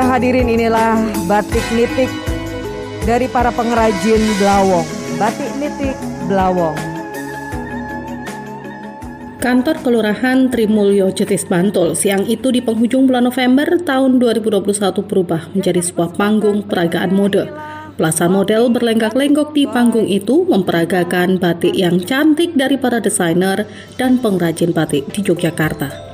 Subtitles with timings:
[0.00, 0.96] Ya hadirin inilah
[1.28, 2.08] batik nitik
[3.04, 4.88] dari para pengrajin Blawong.
[5.20, 5.92] Batik nitik
[6.24, 6.72] Blawong.
[9.44, 14.72] Kantor Kelurahan Trimulyo Jetis Bantul siang itu di penghujung bulan November tahun 2021
[15.04, 17.52] berubah menjadi sebuah panggung peragaan mode.
[18.00, 23.68] Belasan model berlenggak-lenggok di panggung itu memperagakan batik yang cantik dari para desainer
[24.00, 26.09] dan pengrajin batik di Yogyakarta.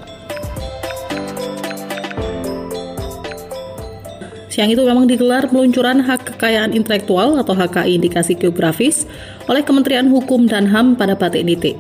[4.57, 9.05] Siang itu memang digelar peluncuran hak kekayaan intelektual atau HKI indikasi geografis
[9.53, 11.77] oleh Kementerian Hukum dan HAM pada batik nitik.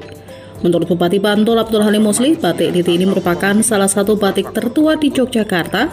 [0.61, 5.09] Menurut Bupati Bantul Abdul Halim Musli, batik nitik ini merupakan salah satu batik tertua di
[5.09, 5.89] Yogyakarta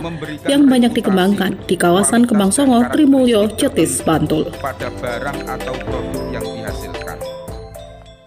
[0.51, 4.51] yang banyak dikembangkan di kawasan Kembang Songo, Trimulyo, Cetis, Bantul.
[4.59, 7.15] Pada barang atau produk yang dihasilkan.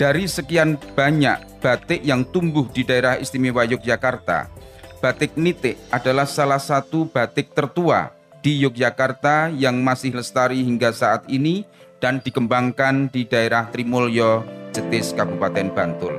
[0.01, 4.49] Dari sekian banyak batik yang tumbuh di daerah istimewa Yogyakarta,
[5.05, 8.16] batik nitik adalah salah satu batik tertua
[8.47, 11.67] di Yogyakarta yang masih lestari hingga saat ini
[11.99, 16.15] dan dikembangkan di daerah Trimulyo, Jetis, Kabupaten Bantul.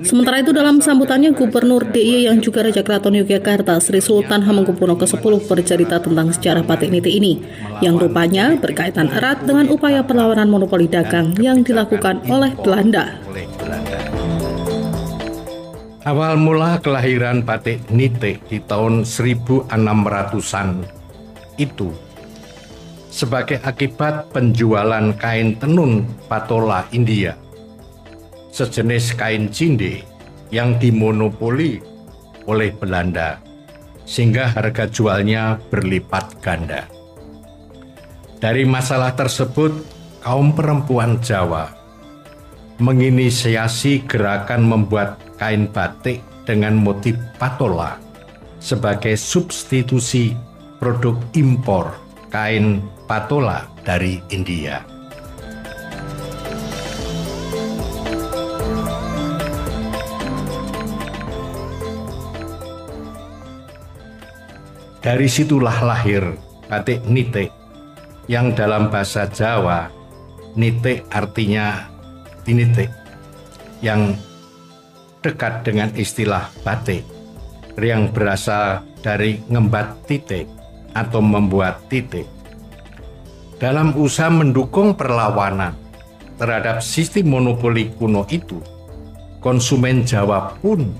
[0.00, 5.44] Sementara itu dalam sambutannya Gubernur DIY yang juga Raja Keraton Yogyakarta Sri Sultan Hamengkubuwono ke-10
[5.50, 7.42] bercerita tentang sejarah batik niti ini
[7.82, 13.18] yang rupanya berkaitan erat dengan upaya perlawanan monopoli dagang yang dilakukan oleh Belanda.
[16.00, 20.88] Awal mula kelahiran batik nitik di tahun 1600-an
[21.60, 21.92] itu
[23.12, 27.36] sebagai akibat penjualan kain tenun patola India,
[28.48, 30.00] sejenis kain cinde
[30.48, 31.84] yang dimonopoli
[32.48, 33.36] oleh Belanda,
[34.08, 36.88] sehingga harga jualnya berlipat ganda.
[38.40, 39.84] Dari masalah tersebut,
[40.24, 41.79] kaum perempuan Jawa
[42.80, 48.00] menginisiasi gerakan membuat kain batik dengan motif patola
[48.56, 50.32] sebagai substitusi
[50.80, 51.92] produk impor
[52.32, 54.80] kain patola dari India.
[65.00, 66.36] Dari situlah lahir
[66.68, 67.48] batik nitik
[68.28, 69.88] yang dalam bahasa Jawa
[70.54, 71.89] nitik artinya
[72.50, 72.90] tinitik
[73.78, 74.18] yang
[75.22, 77.06] dekat dengan istilah batik
[77.78, 80.50] yang berasal dari ngembat titik
[80.90, 82.26] atau membuat titik.
[83.62, 85.78] Dalam usaha mendukung perlawanan
[86.42, 88.58] terhadap sistem monopoli kuno itu,
[89.38, 90.90] konsumen Jawa pun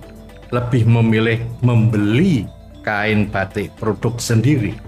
[0.54, 2.46] lebih memilih membeli
[2.86, 4.78] kain batik produk sendiri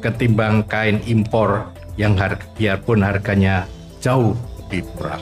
[0.00, 1.68] ketimbang kain impor
[2.00, 3.68] yang harga, biarpun harganya
[4.00, 4.32] jauh
[4.64, 5.20] lebih murah.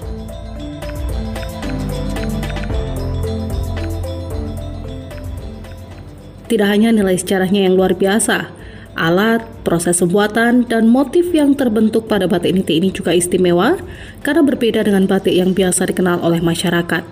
[6.49, 8.49] Tidak hanya nilai sejarahnya yang luar biasa,
[8.97, 13.77] alat, proses pembuatan, dan motif yang terbentuk pada batik niti ini juga istimewa
[14.25, 17.05] karena berbeda dengan batik yang biasa dikenal oleh masyarakat.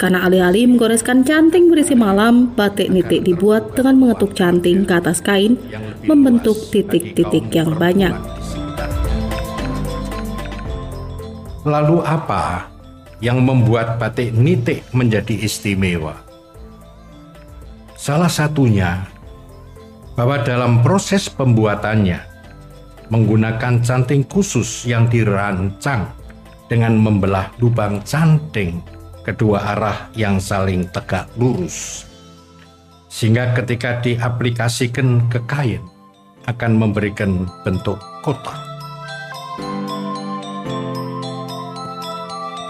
[0.00, 5.54] Karena alih-alih menggoreskan canting berisi malam, batik nitik dibuat dengan mengetuk canting ke atas kain,
[6.02, 8.10] membentuk titik-titik yang banyak.
[11.62, 12.66] Lalu apa
[13.22, 16.31] yang membuat batik nitik menjadi istimewa?
[18.02, 19.06] Salah satunya
[20.18, 22.18] bahwa dalam proses pembuatannya
[23.14, 26.10] menggunakan canting khusus yang dirancang
[26.66, 28.82] dengan membelah lubang canting
[29.22, 32.10] kedua arah yang saling tegak lurus.
[33.06, 35.86] Sehingga ketika diaplikasikan ke kain
[36.50, 38.58] akan memberikan bentuk kotak.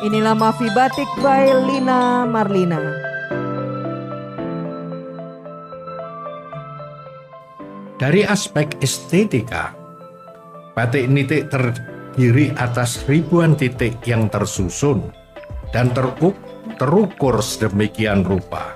[0.05, 3.12] Inilah Mafi Batik by Lina Marlina.
[8.03, 9.79] Dari aspek estetika,
[10.75, 15.07] batik nitik terdiri atas ribuan titik yang tersusun
[15.71, 16.35] dan teruk,
[16.83, 18.75] terukur sedemikian rupa,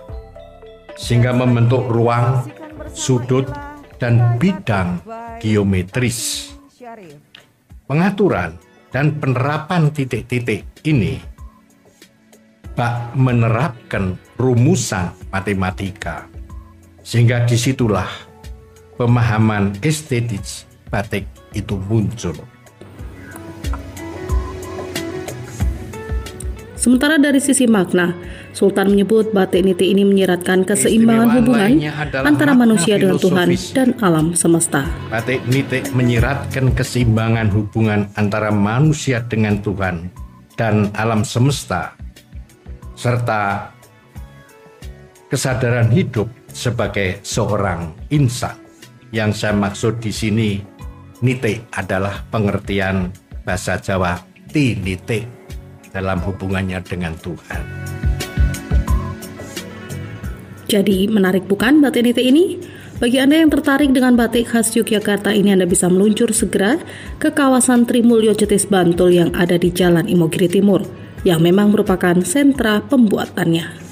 [0.94, 2.46] sehingga membentuk ruang,
[2.94, 3.50] sudut,
[3.98, 5.02] dan bidang
[5.42, 6.54] geometris.
[7.90, 8.54] Pengaturan
[8.94, 11.18] dan penerapan titik-titik ini
[12.78, 16.30] bak menerapkan rumusan matematika,
[17.02, 18.25] sehingga di situlah
[18.96, 20.42] pemahaman estetik
[20.88, 22.36] batik itu muncul.
[26.76, 28.14] Sementara dari sisi makna,
[28.54, 31.70] Sultan menyebut batik niti ini menyiratkan keseimbangan hubungan
[32.24, 34.86] antara manusia dengan Tuhan dan alam semesta.
[35.10, 40.08] Batik niti menyiratkan keseimbangan hubungan antara manusia dengan Tuhan
[40.54, 41.92] dan alam semesta,
[42.94, 43.74] serta
[45.26, 48.65] kesadaran hidup sebagai seorang insan
[49.16, 50.60] Yang saya maksud di sini
[51.24, 53.08] nite adalah pengertian
[53.48, 54.20] bahasa Jawa
[54.52, 55.24] tinite
[55.88, 57.62] dalam hubungannya dengan Tuhan.
[60.68, 62.60] Jadi menarik bukan batik nite ini?
[63.00, 66.76] Bagi Anda yang tertarik dengan batik khas Yogyakarta ini Anda bisa meluncur segera
[67.16, 70.84] ke kawasan Trimulyo Jetis Bantul yang ada di Jalan Imogiri Timur
[71.24, 73.85] yang memang merupakan sentra pembuatannya.